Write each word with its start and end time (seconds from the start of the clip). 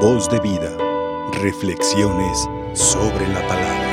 Voz 0.00 0.28
de 0.28 0.38
vida. 0.40 0.76
Reflexiones 1.40 2.46
sobre 2.74 3.26
la 3.28 3.40
palabra. 3.48 3.86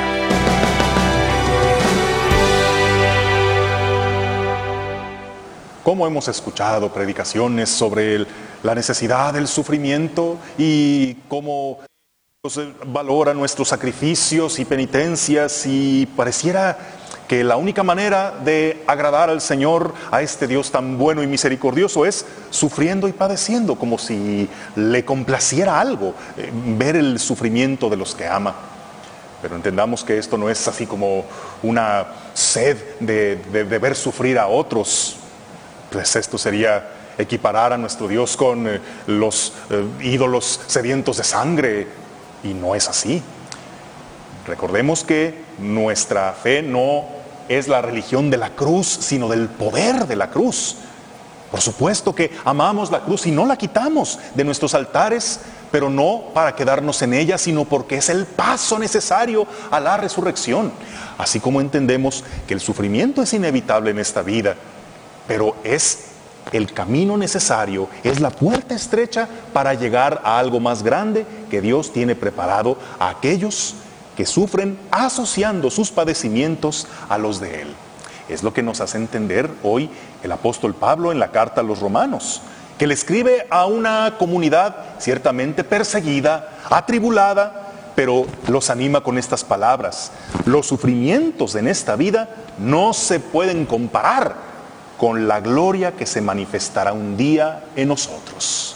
¿Cómo 5.81 6.06
hemos 6.06 6.27
escuchado 6.27 6.92
predicaciones 6.93 7.70
sobre 7.70 8.25
la 8.63 8.75
necesidad 8.75 9.34
del 9.34 9.47
sufrimiento 9.47 10.38
y 10.57 11.13
cómo 11.29 11.79
valora 12.88 13.33
nuestros 13.33 13.70
sacrificios 13.70 14.59
y 14.59 14.65
penitencias 14.65 15.65
y 15.65 16.05
pareciera 16.05 16.77
que 17.34 17.43
la 17.43 17.57
única 17.57 17.81
manera 17.81 18.31
de 18.45 18.84
agradar 18.86 19.31
al 19.31 19.41
Señor, 19.41 19.95
a 20.11 20.21
este 20.21 20.45
Dios 20.45 20.70
tan 20.70 21.00
bueno 21.00 21.23
y 21.23 21.25
misericordioso, 21.25 22.05
es 22.05 22.27
sufriendo 22.52 23.07
y 23.07 23.11
padeciendo, 23.11 23.73
como 23.73 23.97
si 23.97 24.47
le 24.75 25.04
complaciera 25.04 25.79
algo 25.79 26.14
eh, 26.37 26.51
ver 26.54 26.96
el 26.96 27.18
sufrimiento 27.18 27.89
de 27.89 27.97
los 27.97 28.14
que 28.14 28.28
ama. 28.28 28.54
Pero 29.42 29.56
entendamos 29.56 30.04
que 30.04 30.19
esto 30.19 30.37
no 30.37 30.47
es 30.47 30.68
así 30.68 30.86
como 30.86 31.25
una 31.64 32.06
sed 32.36 32.78
de, 33.00 33.40
ver 33.64 33.95
sufrir 33.95 34.38
a 34.38 34.45
otros. 34.45 35.16
Pues 35.92 36.16
esto 36.16 36.38
sería 36.38 36.88
equiparar 37.18 37.73
a 37.73 37.80
nuestro 37.80 38.08
Dios 38.08 38.38
con 38.38 38.68
eh, 38.68 38.80
los 39.08 39.54
eh, 39.72 39.84
ídolos 40.02 40.62
sedientos 40.68 41.18
de 41.18 41.23
sangre. 41.23 41.88
Y 42.44 42.54
no 42.54 42.76
es 42.76 42.88
así. 42.88 43.23
Recordemos 44.45 45.04
que 45.04 45.42
nuestra 45.58 46.31
fe 46.34 46.62
no 46.62 47.23
es 47.50 47.68
la 47.68 47.82
religión 47.82 48.30
de 48.30 48.38
la 48.38 48.52
cruz, 48.52 48.88
sino 48.88 49.28
del 49.28 49.48
poder 49.48 50.08
de 50.08 50.16
la 50.16 50.30
cruz. 50.30 50.78
Por 51.52 51.62
supuesto 51.62 52.16
que 52.16 52.32
amamos 52.46 52.90
la 52.90 53.02
cruz 53.02 53.28
y 53.28 53.32
no 53.32 53.46
la 53.46 53.58
quitamos 53.58 54.18
de 54.34 54.44
nuestros 54.44 54.74
altares, 54.74 55.40
pero 55.72 55.90
no 55.90 56.24
para 56.34 56.56
quedarnos 56.56 57.02
en 57.04 57.14
ella, 57.14 57.38
sino 57.38 57.66
porque 57.66 57.98
es 57.98 58.09
el 58.09 58.26
paso 58.26 58.80
necesario 58.80 59.45
a 59.70 59.80
la 59.80 59.98
resurrección. 59.98 60.72
Así 61.17 61.40
como 61.40 61.62
entendemos 61.62 62.23
que 62.48 62.56
el 62.56 62.59
sufrimiento 62.59 63.22
es 63.22 63.34
inevitable 63.34 63.92
en 63.92 64.00
esta 64.00 64.23
vida, 64.23 64.56
pero 65.28 65.56
es 65.64 66.06
el 66.52 66.73
camino 66.73 67.17
necesario, 67.17 67.88
es 68.04 68.20
la 68.20 68.32
puerta 68.32 68.73
estrecha 68.76 69.28
para 69.54 69.76
llegar 69.76 70.22
a 70.23 70.39
algo 70.39 70.60
más 70.60 70.82
grande 70.82 71.26
que 71.52 71.62
Dios 71.62 71.94
tiene 71.94 72.16
preparado 72.16 72.78
a 73.00 73.10
aquellos 73.10 73.76
que 73.76 73.92
sufren 74.25 74.78
asociando 74.92 75.69
sus 75.69 75.92
padecimientos 75.92 76.88
a 77.09 77.17
los 77.17 77.39
de 77.39 77.61
Él. 77.61 77.75
Es 78.30 78.44
lo 78.44 78.53
que 78.53 78.64
nos 78.64 78.80
hace 78.80 78.97
entender 78.97 79.50
hoy 79.64 79.89
el 80.23 80.31
apóstol 80.31 80.73
Pablo 80.73 81.11
en 81.11 81.20
la 81.20 81.31
carta 81.31 81.61
a 81.61 81.64
los 81.64 81.80
romanos, 81.80 82.42
que 82.78 82.88
le 82.88 82.94
escribe 82.94 83.47
a 83.50 83.66
una 83.66 84.16
comunidad 84.17 84.75
ciertamente 85.00 85.64
perseguida, 85.64 86.50
atribulada, 86.70 87.72
pero 87.95 88.25
los 88.47 88.70
anima 88.70 89.02
con 89.02 89.17
estas 89.17 89.44
palabras. 89.44 90.11
Los 90.45 90.67
sufrimientos 90.67 91.55
en 91.55 91.67
esta 91.67 91.95
vida 91.95 92.30
no 92.58 92.94
se 92.94 93.20
pueden 93.20 93.66
comparar 93.66 94.36
con 94.98 95.27
la 95.27 95.42
gloria 95.42 95.92
que 95.94 96.05
se 96.05 96.22
manifestará 96.22 96.94
un 96.94 97.17
día 97.17 97.66
en 97.75 97.89
nosotros. 97.89 98.75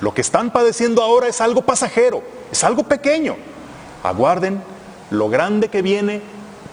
Lo 0.00 0.14
que 0.14 0.20
están 0.20 0.50
padeciendo 0.50 1.02
ahora 1.02 1.26
es 1.26 1.40
algo 1.40 1.62
pasajero, 1.62 2.22
es 2.52 2.62
algo 2.62 2.84
pequeño. 2.84 3.36
Aguarden 4.02 4.62
lo 5.10 5.28
grande 5.28 5.68
que 5.68 5.82
viene 5.82 6.20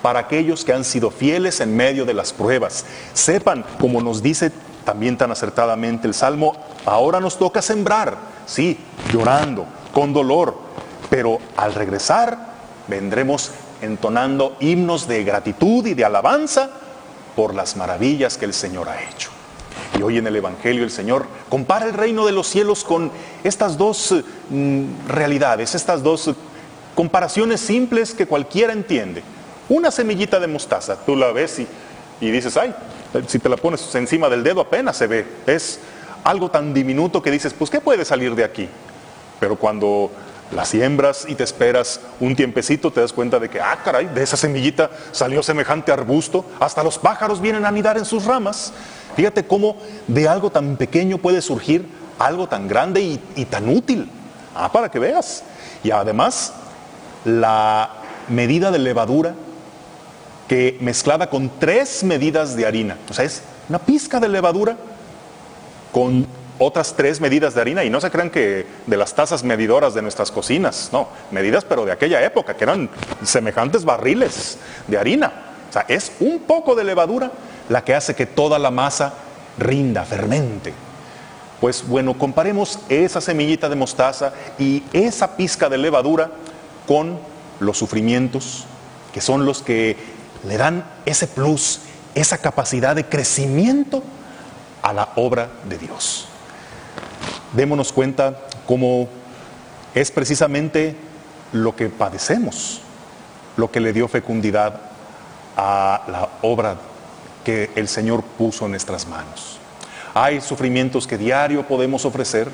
para 0.01 0.19
aquellos 0.19 0.63
que 0.63 0.73
han 0.73 0.83
sido 0.83 1.09
fieles 1.09 1.59
en 1.61 1.75
medio 1.75 2.05
de 2.05 2.13
las 2.13 2.33
pruebas. 2.33 2.85
Sepan, 3.13 3.65
como 3.79 4.01
nos 4.01 4.21
dice 4.21 4.51
también 4.83 5.17
tan 5.17 5.31
acertadamente 5.31 6.07
el 6.07 6.13
Salmo, 6.13 6.55
ahora 6.85 7.19
nos 7.19 7.39
toca 7.39 7.61
sembrar, 7.61 8.17
sí, 8.45 8.77
llorando, 9.11 9.65
con 9.91 10.13
dolor, 10.13 10.55
pero 11.09 11.39
al 11.57 11.73
regresar 11.73 12.37
vendremos 12.87 13.51
entonando 13.81 14.55
himnos 14.59 15.07
de 15.07 15.23
gratitud 15.23 15.85
y 15.87 15.93
de 15.93 16.05
alabanza 16.05 16.69
por 17.35 17.53
las 17.53 17.75
maravillas 17.75 18.37
que 18.37 18.45
el 18.45 18.53
Señor 18.53 18.89
ha 18.89 19.01
hecho. 19.01 19.31
Y 19.97 20.01
hoy 20.01 20.17
en 20.17 20.27
el 20.27 20.35
Evangelio 20.35 20.83
el 20.83 20.91
Señor 20.91 21.25
compara 21.49 21.85
el 21.85 21.93
reino 21.93 22.25
de 22.25 22.31
los 22.31 22.47
cielos 22.47 22.83
con 22.83 23.11
estas 23.43 23.77
dos 23.77 24.13
mm, 24.49 25.07
realidades, 25.07 25.73
estas 25.73 26.03
dos 26.03 26.29
comparaciones 26.95 27.61
simples 27.61 28.13
que 28.13 28.25
cualquiera 28.25 28.73
entiende. 28.73 29.21
Una 29.69 29.91
semillita 29.91 30.39
de 30.39 30.47
mostaza, 30.47 30.95
tú 31.05 31.15
la 31.15 31.31
ves 31.31 31.59
y, 31.59 31.67
y 32.21 32.31
dices, 32.31 32.57
ay, 32.57 32.73
si 33.27 33.39
te 33.39 33.49
la 33.49 33.57
pones 33.57 33.93
encima 33.95 34.29
del 34.29 34.43
dedo 34.43 34.61
apenas 34.61 34.97
se 34.97 35.07
ve. 35.07 35.25
Es 35.45 35.79
algo 36.23 36.49
tan 36.49 36.73
diminuto 36.73 37.21
que 37.21 37.31
dices, 37.31 37.53
pues, 37.53 37.69
¿qué 37.69 37.81
puede 37.81 38.05
salir 38.05 38.35
de 38.35 38.43
aquí? 38.43 38.67
Pero 39.39 39.55
cuando 39.55 40.11
la 40.51 40.65
siembras 40.65 41.25
y 41.27 41.35
te 41.35 41.43
esperas 41.43 41.99
un 42.19 42.35
tiempecito, 42.35 42.91
te 42.91 43.01
das 43.01 43.13
cuenta 43.13 43.39
de 43.39 43.49
que, 43.49 43.59
ah, 43.59 43.79
caray, 43.83 44.07
de 44.07 44.23
esa 44.23 44.37
semillita 44.37 44.89
salió 45.11 45.41
semejante 45.41 45.91
arbusto, 45.91 46.45
hasta 46.59 46.83
los 46.83 46.97
pájaros 46.97 47.41
vienen 47.41 47.65
a 47.65 47.69
anidar 47.69 47.97
en 47.97 48.05
sus 48.05 48.25
ramas. 48.25 48.73
Fíjate 49.15 49.45
cómo 49.45 49.77
de 50.07 50.27
algo 50.27 50.51
tan 50.51 50.77
pequeño 50.77 51.17
puede 51.17 51.41
surgir 51.41 51.87
algo 52.19 52.47
tan 52.47 52.67
grande 52.67 53.01
y, 53.01 53.19
y 53.35 53.45
tan 53.45 53.67
útil. 53.69 54.09
Ah, 54.55 54.71
para 54.71 54.89
que 54.89 54.99
veas. 54.99 55.43
Y 55.83 55.91
además, 55.91 56.53
la 57.25 57.91
medida 58.29 58.71
de 58.71 58.79
levadura 58.79 59.35
que 60.47 60.77
mezclada 60.79 61.29
con 61.29 61.51
tres 61.59 62.03
medidas 62.03 62.55
de 62.55 62.65
harina, 62.65 62.97
o 63.09 63.13
sea, 63.13 63.25
es 63.25 63.41
una 63.67 63.79
pizca 63.79 64.19
de 64.19 64.29
levadura 64.29 64.77
con 65.91 66.27
otras 66.59 66.93
tres 66.95 67.19
medidas 67.19 67.53
de 67.53 67.61
harina 67.61 67.83
y 67.83 67.89
no 67.89 67.99
se 67.99 68.11
crean 68.11 68.29
que 68.29 68.65
de 68.85 68.97
las 68.97 69.13
tazas 69.13 69.43
medidoras 69.43 69.93
de 69.93 70.01
nuestras 70.01 70.31
cocinas, 70.31 70.89
no, 70.93 71.09
medidas 71.31 71.65
pero 71.65 71.85
de 71.85 71.91
aquella 71.91 72.23
época 72.23 72.55
que 72.55 72.63
eran 72.63 72.89
semejantes 73.23 73.83
barriles 73.83 74.57
de 74.87 74.97
harina. 74.97 75.31
O 75.69 75.73
sea, 75.73 75.85
es 75.87 76.13
un 76.19 76.39
poco 76.39 76.75
de 76.75 76.83
levadura 76.83 77.31
la 77.69 77.83
que 77.83 77.95
hace 77.95 78.15
que 78.15 78.25
toda 78.25 78.59
la 78.59 78.71
masa 78.71 79.13
rinda, 79.57 80.05
fermente. 80.05 80.73
Pues 81.59 81.85
bueno, 81.87 82.17
comparemos 82.17 82.79
esa 82.89 83.19
semillita 83.19 83.67
de 83.67 83.75
mostaza 83.75 84.33
y 84.59 84.83
esa 84.93 85.35
pizca 85.35 85.67
de 85.67 85.77
levadura 85.77 86.29
con 86.87 87.19
los 87.59 87.77
sufrimientos 87.77 88.65
que 89.13 89.21
son 89.21 89.45
los 89.45 89.61
que 89.61 89.95
le 90.47 90.57
dan 90.57 90.85
ese 91.05 91.27
plus, 91.27 91.79
esa 92.15 92.37
capacidad 92.39 92.95
de 92.95 93.05
crecimiento 93.05 94.03
a 94.81 94.93
la 94.93 95.09
obra 95.15 95.49
de 95.67 95.77
Dios 95.77 96.27
démonos 97.55 97.93
cuenta 97.93 98.37
cómo 98.67 99.07
es 99.93 100.11
precisamente 100.11 100.95
lo 101.53 101.75
que 101.75 101.89
padecemos, 101.89 102.81
lo 103.57 103.71
que 103.71 103.79
le 103.79 103.93
dio 103.93 104.07
fecundidad 104.07 104.81
a 105.55 106.03
la 106.07 106.29
obra 106.41 106.75
que 107.43 107.71
el 107.75 107.87
Señor 107.87 108.23
puso 108.23 108.65
en 108.65 108.71
nuestras 108.71 109.07
manos. 109.07 109.57
Hay 110.13 110.41
sufrimientos 110.41 111.07
que 111.07 111.17
diario 111.17 111.67
podemos 111.67 112.05
ofrecer, 112.05 112.49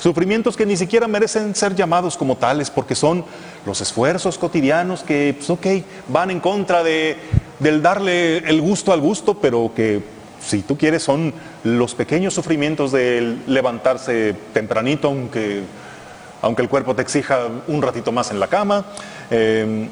sufrimientos 0.00 0.56
que 0.56 0.66
ni 0.66 0.76
siquiera 0.76 1.08
merecen 1.08 1.54
ser 1.54 1.74
llamados 1.74 2.16
como 2.16 2.36
tales, 2.36 2.70
porque 2.70 2.94
son 2.94 3.24
los 3.66 3.80
esfuerzos 3.80 4.38
cotidianos 4.38 5.02
que, 5.02 5.34
pues, 5.36 5.50
ok, 5.50 5.66
van 6.08 6.30
en 6.30 6.40
contra 6.40 6.82
de, 6.82 7.16
del 7.58 7.82
darle 7.82 8.38
el 8.38 8.60
gusto 8.60 8.92
al 8.92 9.00
gusto, 9.00 9.34
pero 9.34 9.72
que 9.74 10.02
si 10.40 10.62
tú 10.62 10.76
quieres, 10.76 11.02
son 11.02 11.32
los 11.62 11.94
pequeños 11.94 12.34
sufrimientos 12.34 12.92
de 12.92 13.38
levantarse 13.46 14.34
tempranito, 14.52 15.08
aunque, 15.08 15.62
aunque 16.42 16.62
el 16.62 16.68
cuerpo 16.68 16.94
te 16.94 17.02
exija 17.02 17.48
un 17.66 17.80
ratito 17.80 18.12
más 18.12 18.30
en 18.30 18.40
la 18.40 18.48
cama, 18.48 18.84
eh, 19.30 19.88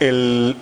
el 0.00 0.56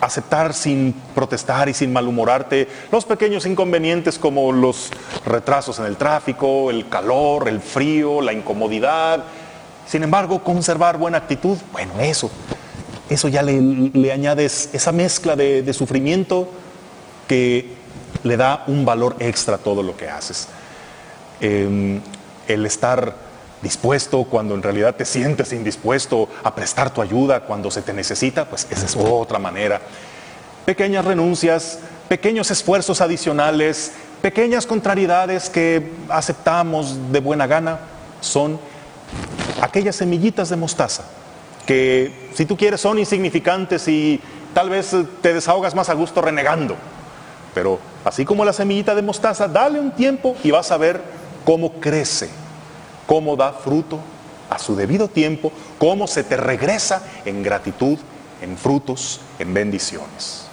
aceptar 0.00 0.54
sin 0.54 0.94
protestar 1.14 1.68
y 1.68 1.74
sin 1.74 1.92
malhumorarte 1.92 2.68
los 2.90 3.04
pequeños 3.04 3.46
inconvenientes 3.46 4.18
como 4.18 4.52
los 4.52 4.90
retrasos 5.24 5.78
en 5.78 5.86
el 5.86 5.96
tráfico, 5.96 6.70
el 6.70 6.88
calor, 6.88 7.48
el 7.48 7.60
frío, 7.60 8.20
la 8.20 8.32
incomodidad. 8.32 9.24
Sin 9.86 10.02
embargo, 10.02 10.42
conservar 10.42 10.98
buena 10.98 11.18
actitud, 11.18 11.56
bueno, 11.72 11.92
eso, 12.00 12.30
eso 13.08 13.28
ya 13.28 13.42
le, 13.42 13.60
le 13.60 14.12
añades 14.12 14.70
esa 14.72 14.92
mezcla 14.92 15.36
de, 15.36 15.72
sufrimiento 15.72 16.48
que 17.28 17.74
le 18.22 18.36
da 18.36 18.64
un 18.66 18.84
valor 18.84 19.16
extra 19.20 19.56
a 19.56 19.58
todo 19.58 19.82
lo 19.82 19.96
que 19.96 20.08
haces. 20.08 20.48
Eh, 21.40 22.00
el 22.48 22.66
estar 22.66 23.25
dispuesto 23.62 24.24
cuando 24.24 24.54
en 24.54 24.62
realidad 24.62 24.94
te 24.94 25.04
sientes 25.04 25.52
indispuesto 25.52 26.28
a 26.44 26.54
prestar 26.54 26.92
tu 26.92 27.00
ayuda 27.00 27.40
cuando 27.40 27.70
se 27.70 27.82
te 27.82 27.92
necesita, 27.92 28.44
pues 28.44 28.66
esa 28.70 28.86
es 28.86 28.96
otra 28.96 29.38
manera. 29.38 29.80
Pequeñas 30.64 31.04
renuncias, 31.04 31.78
pequeños 32.08 32.50
esfuerzos 32.50 33.00
adicionales, 33.00 33.92
pequeñas 34.22 34.66
contrariedades 34.66 35.48
que 35.48 35.92
aceptamos 36.08 37.12
de 37.12 37.20
buena 37.20 37.46
gana, 37.46 37.78
son 38.20 38.58
aquellas 39.60 39.96
semillitas 39.96 40.48
de 40.48 40.56
mostaza 40.56 41.04
que 41.66 42.30
si 42.32 42.46
tú 42.46 42.56
quieres 42.56 42.80
son 42.80 42.98
insignificantes 42.98 43.86
y 43.88 44.20
tal 44.54 44.70
vez 44.70 44.94
te 45.20 45.34
desahogas 45.34 45.74
más 45.74 45.88
a 45.90 45.94
gusto 45.94 46.22
renegando. 46.22 46.76
Pero 47.52 47.78
así 48.04 48.24
como 48.24 48.44
la 48.44 48.52
semillita 48.52 48.94
de 48.94 49.02
mostaza, 49.02 49.48
dale 49.48 49.80
un 49.80 49.90
tiempo 49.90 50.36
y 50.44 50.52
vas 50.52 50.70
a 50.70 50.76
ver 50.76 51.02
cómo 51.44 51.72
crece 51.72 52.30
cómo 53.06 53.36
da 53.36 53.52
fruto 53.52 54.00
a 54.50 54.58
su 54.58 54.76
debido 54.76 55.08
tiempo, 55.08 55.52
cómo 55.78 56.06
se 56.06 56.24
te 56.24 56.36
regresa 56.36 57.02
en 57.24 57.42
gratitud, 57.42 57.98
en 58.42 58.56
frutos, 58.56 59.20
en 59.38 59.54
bendiciones. 59.54 60.46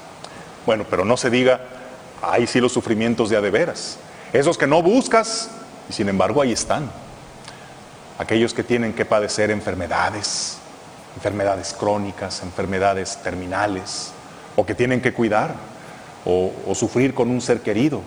Bueno, 0.66 0.86
pero 0.90 1.06
no 1.06 1.18
se 1.18 1.30
diga, 1.30 1.62
ahí 2.22 2.48
sí 2.48 2.60
los 2.60 2.72
sufrimientos 2.72 3.30
de 3.30 3.38
a 3.38 3.42
de 3.42 3.52
veras. 3.52 3.98
Esos 4.32 4.58
que 4.58 4.68
no 4.68 4.82
buscas 4.82 5.50
y 5.90 5.94
sin 5.94 6.10
embargo 6.10 6.42
ahí 6.42 6.52
están. 6.52 6.90
Aquellos 8.18 8.54
que 8.54 8.64
tienen 8.64 8.94
que 8.94 9.06
padecer 9.06 9.52
enfermedades, 9.52 10.58
enfermedades 11.16 11.74
crónicas, 11.74 12.42
enfermedades 12.42 13.18
terminales, 13.18 14.12
o 14.56 14.66
que 14.66 14.76
tienen 14.76 15.02
que 15.02 15.14
cuidar 15.14 15.56
o, 16.26 16.52
o 16.68 16.76
sufrir 16.76 17.14
con 17.14 17.30
un 17.30 17.42
ser 17.42 17.62
querido 17.62 18.02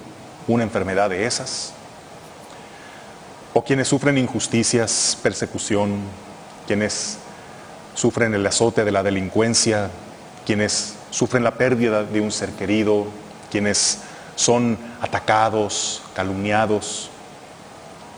una 0.46 0.62
enfermedad 0.62 1.10
de 1.10 1.26
esas 1.26 1.72
o 3.56 3.64
quienes 3.64 3.88
sufren 3.88 4.18
injusticias, 4.18 5.16
persecución, 5.22 6.00
quienes 6.66 7.16
sufren 7.94 8.34
el 8.34 8.46
azote 8.46 8.84
de 8.84 8.92
la 8.92 9.02
delincuencia, 9.02 9.88
quienes 10.44 10.96
sufren 11.10 11.42
la 11.42 11.54
pérdida 11.54 12.04
de 12.04 12.20
un 12.20 12.30
ser 12.30 12.50
querido, 12.50 13.06
quienes 13.50 14.00
son 14.34 14.76
atacados, 15.00 16.02
calumniados. 16.14 17.08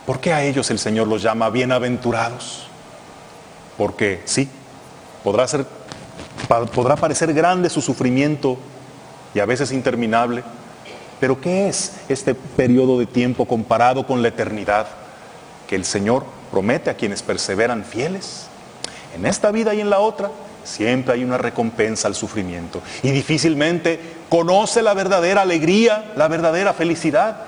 ¿Por 0.05 0.19
qué 0.19 0.33
a 0.33 0.43
ellos 0.43 0.71
el 0.71 0.77
Señor 0.77 1.07
los 1.07 1.21
llama 1.21 1.49
bienaventurados? 1.49 2.67
Porque 3.77 4.21
sí, 4.25 4.49
podrá, 5.23 5.47
ser, 5.47 5.65
podrá 6.75 6.97
parecer 6.97 7.33
grande 7.33 7.69
su 7.69 7.81
sufrimiento 7.81 8.57
y 9.33 9.39
a 9.39 9.45
veces 9.45 9.71
interminable, 9.71 10.43
pero 11.21 11.39
¿qué 11.39 11.69
es 11.69 11.93
este 12.09 12.35
periodo 12.35 12.99
de 12.99 13.05
tiempo 13.05 13.45
comparado 13.45 14.05
con 14.05 14.21
la 14.21 14.27
eternidad? 14.27 14.98
Que 15.69 15.75
el 15.75 15.85
Señor 15.85 16.25
promete 16.49 16.89
a 16.89 16.95
quienes 16.95 17.21
perseveran 17.21 17.85
fieles. 17.85 18.47
En 19.15 19.27
esta 19.27 19.51
vida 19.51 19.75
y 19.75 19.81
en 19.81 19.91
la 19.91 19.99
otra, 19.99 20.31
siempre 20.63 21.13
hay 21.13 21.23
una 21.23 21.37
recompensa 21.37 22.07
al 22.07 22.15
sufrimiento. 22.15 22.81
Y 23.03 23.11
difícilmente 23.11 23.99
conoce 24.29 24.81
la 24.81 24.95
verdadera 24.95 25.43
alegría, 25.43 26.11
la 26.15 26.27
verdadera 26.27 26.73
felicidad, 26.73 27.43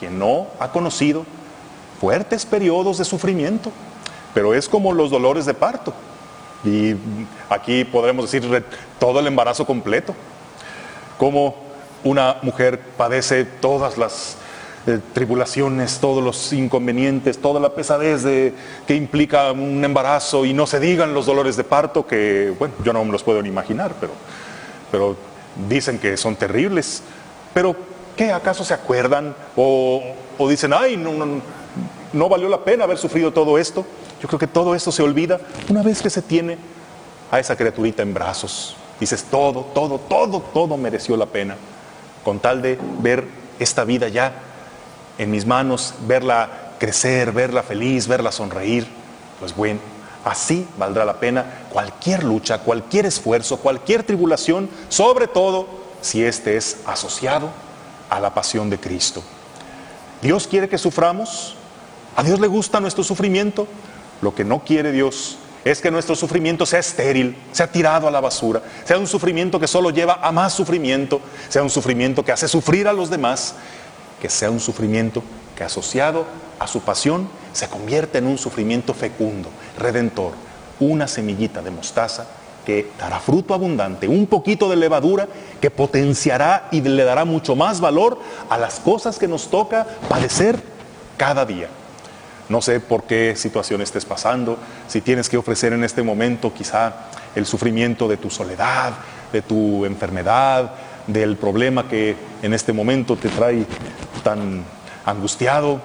quien 0.00 0.18
no 0.18 0.48
ha 0.58 0.72
conocido 0.72 1.24
fuertes 2.00 2.44
periodos 2.44 2.98
de 2.98 3.04
sufrimiento. 3.04 3.70
Pero 4.34 4.52
es 4.52 4.68
como 4.68 4.92
los 4.92 5.08
dolores 5.08 5.46
de 5.46 5.54
parto. 5.54 5.94
Y 6.64 6.96
aquí 7.48 7.84
podremos 7.84 8.28
decir 8.28 8.64
todo 8.98 9.20
el 9.20 9.28
embarazo 9.28 9.64
completo. 9.64 10.12
Como 11.18 11.54
una 12.02 12.38
mujer 12.42 12.80
padece 12.96 13.44
todas 13.44 13.96
las 13.96 14.39
tribulaciones, 15.12 15.98
todos 16.00 16.24
los 16.24 16.52
inconvenientes, 16.52 17.38
toda 17.38 17.60
la 17.60 17.74
pesadez 17.74 18.22
de, 18.22 18.54
que 18.86 18.94
implica 18.94 19.52
un 19.52 19.84
embarazo 19.84 20.44
y 20.44 20.52
no 20.54 20.66
se 20.66 20.80
digan 20.80 21.12
los 21.12 21.26
dolores 21.26 21.56
de 21.56 21.64
parto, 21.64 22.06
que, 22.06 22.54
bueno, 22.58 22.74
yo 22.84 22.92
no 22.92 23.04
me 23.04 23.12
los 23.12 23.22
puedo 23.22 23.42
ni 23.42 23.48
imaginar, 23.48 23.94
pero, 24.00 24.12
pero 24.90 25.16
dicen 25.68 25.98
que 25.98 26.16
son 26.16 26.36
terribles. 26.36 27.02
Pero, 27.52 27.76
¿qué 28.16 28.32
acaso 28.32 28.64
se 28.64 28.74
acuerdan? 28.74 29.34
O, 29.56 30.02
o 30.38 30.48
dicen, 30.48 30.72
ay, 30.72 30.96
no, 30.96 31.12
no, 31.12 31.40
no 32.12 32.28
valió 32.28 32.48
la 32.48 32.64
pena 32.64 32.84
haber 32.84 32.98
sufrido 32.98 33.32
todo 33.32 33.58
esto. 33.58 33.84
Yo 34.22 34.28
creo 34.28 34.38
que 34.38 34.46
todo 34.46 34.74
esto 34.74 34.90
se 34.92 35.02
olvida 35.02 35.40
una 35.68 35.82
vez 35.82 36.02
que 36.02 36.10
se 36.10 36.22
tiene 36.22 36.56
a 37.30 37.38
esa 37.38 37.56
criaturita 37.56 38.02
en 38.02 38.14
brazos. 38.14 38.76
Dices, 38.98 39.24
todo, 39.24 39.66
todo, 39.74 39.98
todo, 39.98 40.40
todo 40.52 40.76
mereció 40.76 41.16
la 41.16 41.26
pena, 41.26 41.56
con 42.24 42.38
tal 42.38 42.60
de 42.60 42.78
ver 43.00 43.24
esta 43.58 43.84
vida 43.84 44.08
ya 44.08 44.32
en 45.20 45.30
mis 45.30 45.44
manos, 45.44 45.92
verla 46.06 46.48
crecer, 46.78 47.30
verla 47.30 47.62
feliz, 47.62 48.08
verla 48.08 48.32
sonreír, 48.32 48.86
pues 49.38 49.54
bueno, 49.54 49.78
así 50.24 50.66
valdrá 50.78 51.04
la 51.04 51.20
pena 51.20 51.44
cualquier 51.70 52.24
lucha, 52.24 52.60
cualquier 52.60 53.04
esfuerzo, 53.04 53.58
cualquier 53.58 54.02
tribulación, 54.02 54.70
sobre 54.88 55.26
todo 55.26 55.68
si 56.00 56.24
éste 56.24 56.56
es 56.56 56.78
asociado 56.86 57.50
a 58.08 58.18
la 58.18 58.32
pasión 58.32 58.70
de 58.70 58.80
Cristo. 58.80 59.22
Dios 60.22 60.46
quiere 60.46 60.70
que 60.70 60.78
suframos, 60.78 61.54
a 62.16 62.22
Dios 62.22 62.40
le 62.40 62.46
gusta 62.46 62.80
nuestro 62.80 63.04
sufrimiento, 63.04 63.68
lo 64.22 64.34
que 64.34 64.44
no 64.44 64.60
quiere 64.60 64.90
Dios 64.90 65.36
es 65.66 65.82
que 65.82 65.90
nuestro 65.90 66.16
sufrimiento 66.16 66.64
sea 66.64 66.78
estéril, 66.78 67.36
sea 67.52 67.70
tirado 67.70 68.08
a 68.08 68.10
la 68.10 68.22
basura, 68.22 68.62
sea 68.86 68.96
un 68.96 69.06
sufrimiento 69.06 69.60
que 69.60 69.66
solo 69.66 69.90
lleva 69.90 70.20
a 70.22 70.32
más 70.32 70.54
sufrimiento, 70.54 71.20
sea 71.50 71.62
un 71.62 71.68
sufrimiento 71.68 72.24
que 72.24 72.32
hace 72.32 72.48
sufrir 72.48 72.88
a 72.88 72.94
los 72.94 73.10
demás 73.10 73.54
que 74.20 74.28
sea 74.28 74.50
un 74.50 74.60
sufrimiento 74.60 75.22
que 75.56 75.64
asociado 75.64 76.26
a 76.58 76.66
su 76.66 76.80
pasión 76.80 77.28
se 77.52 77.68
convierte 77.68 78.18
en 78.18 78.26
un 78.26 78.38
sufrimiento 78.38 78.94
fecundo, 78.94 79.48
redentor, 79.78 80.32
una 80.78 81.08
semillita 81.08 81.62
de 81.62 81.70
mostaza 81.70 82.26
que 82.64 82.90
dará 82.98 83.18
fruto 83.20 83.54
abundante, 83.54 84.06
un 84.06 84.26
poquito 84.26 84.68
de 84.68 84.76
levadura 84.76 85.26
que 85.60 85.70
potenciará 85.70 86.68
y 86.70 86.80
le 86.82 87.04
dará 87.04 87.24
mucho 87.24 87.56
más 87.56 87.80
valor 87.80 88.18
a 88.48 88.58
las 88.58 88.80
cosas 88.80 89.18
que 89.18 89.28
nos 89.28 89.48
toca 89.48 89.86
padecer 90.08 90.60
cada 91.16 91.44
día. 91.44 91.68
No 92.48 92.60
sé 92.60 92.80
por 92.80 93.04
qué 93.04 93.34
situación 93.36 93.80
estés 93.80 94.04
pasando, 94.04 94.58
si 94.88 95.00
tienes 95.00 95.28
que 95.28 95.36
ofrecer 95.36 95.72
en 95.72 95.84
este 95.84 96.02
momento 96.02 96.52
quizá 96.52 96.92
el 97.34 97.46
sufrimiento 97.46 98.08
de 98.08 98.16
tu 98.16 98.28
soledad, 98.28 98.92
de 99.32 99.40
tu 99.40 99.84
enfermedad, 99.84 100.72
del 101.06 101.36
problema 101.36 101.88
que 101.88 102.16
en 102.42 102.52
este 102.52 102.72
momento 102.72 103.16
te 103.16 103.28
trae 103.28 103.64
tan 104.22 104.64
angustiado, 105.04 105.80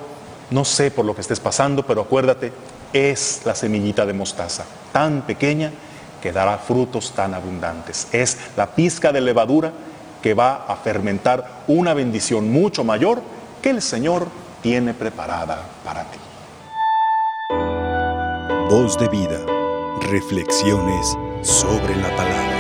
no 0.52 0.66
sé 0.66 0.92
por 0.92 1.06
lo 1.06 1.16
que 1.16 1.22
estés 1.22 1.40
pasando, 1.40 1.86
pero 1.86 2.02
acuérdate, 2.02 2.52
es 2.94 3.42
la 3.46 3.56
semillita 3.56 4.06
de 4.06 4.14
mostaza, 4.14 4.66
tan 4.92 5.24
pequeña 5.24 5.72
que 6.22 6.32
dará 6.32 6.58
frutos 6.58 7.14
tan 7.14 7.34
abundantes. 7.34 8.08
Es 8.12 8.38
la 8.56 8.68
pizca 8.68 9.12
de 9.12 9.22
levadura 9.22 9.72
que 10.22 10.34
va 10.34 10.66
a 10.68 10.76
fermentar 10.76 11.64
una 11.68 11.94
bendición 11.94 12.52
mucho 12.52 12.84
mayor 12.84 13.22
que 13.62 13.70
el 13.70 13.82
Señor 13.82 14.28
tiene 14.62 14.94
preparada 14.94 15.64
para 15.84 16.04
ti. 16.06 16.18
Voz 18.70 18.98
de 18.98 19.08
vida, 19.10 19.40
reflexiones 20.10 21.16
sobre 21.44 21.96
la 21.98 22.16
palabra. 22.16 22.55